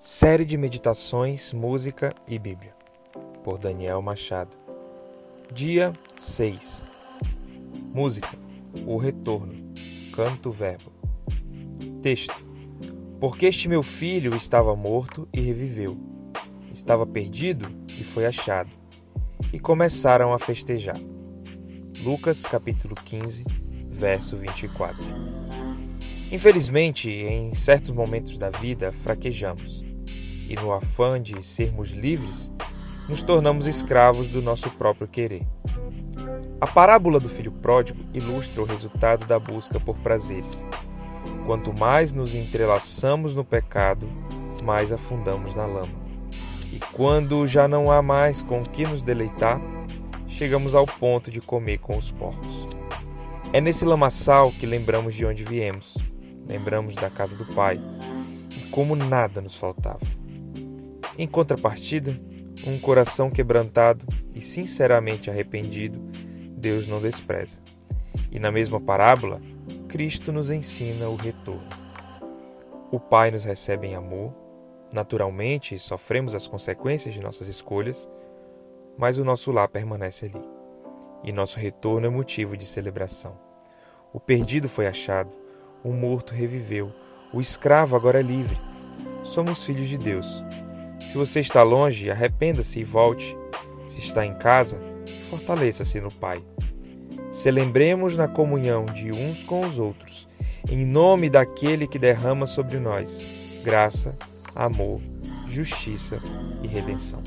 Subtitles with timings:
[0.00, 2.72] Série de Meditações, Música e Bíblia,
[3.42, 4.56] por Daniel Machado.
[5.52, 6.84] Dia 6.
[7.92, 8.30] Música:
[8.86, 9.72] O Retorno.
[10.12, 10.92] Canto Verbo.
[12.00, 12.46] Texto:
[13.18, 15.98] Porque este meu filho estava morto e reviveu,
[16.72, 18.70] estava perdido e foi achado.
[19.52, 20.96] E começaram a festejar.
[22.04, 23.42] Lucas capítulo 15,
[23.88, 25.02] verso 24.
[26.30, 29.87] Infelizmente, em certos momentos da vida, fraquejamos
[30.48, 32.52] e no afã de sermos livres,
[33.08, 35.46] nos tornamos escravos do nosso próprio querer.
[36.60, 40.66] A parábola do filho pródigo ilustra o resultado da busca por prazeres.
[41.46, 44.08] Quanto mais nos entrelaçamos no pecado,
[44.62, 45.94] mais afundamos na lama.
[46.72, 49.60] E quando já não há mais com que nos deleitar,
[50.26, 52.68] chegamos ao ponto de comer com os porcos.
[53.52, 55.96] É nesse lamaçal que lembramos de onde viemos,
[56.46, 57.80] lembramos da casa do Pai
[58.56, 60.17] e como nada nos faltava.
[61.18, 62.16] Em contrapartida,
[62.64, 65.98] um coração quebrantado e sinceramente arrependido,
[66.56, 67.58] Deus não despreza.
[68.30, 69.42] E na mesma parábola,
[69.88, 71.66] Cristo nos ensina o retorno.
[72.92, 74.32] O Pai nos recebe em amor,
[74.92, 78.08] naturalmente sofremos as consequências de nossas escolhas,
[78.96, 80.44] mas o nosso lar permanece ali.
[81.24, 83.36] E nosso retorno é motivo de celebração.
[84.12, 85.32] O perdido foi achado,
[85.82, 86.92] o morto reviveu,
[87.32, 88.56] o escravo agora é livre.
[89.24, 90.44] Somos filhos de Deus
[91.08, 93.34] se você está longe, arrependa-se e volte.
[93.86, 94.78] Se está em casa,
[95.30, 96.44] fortaleça-se no Pai.
[97.32, 100.28] Celebremos na comunhão de uns com os outros,
[100.70, 103.24] em nome daquele que derrama sobre nós
[103.64, 104.18] graça,
[104.54, 105.00] amor,
[105.46, 106.20] justiça
[106.62, 107.22] e redenção.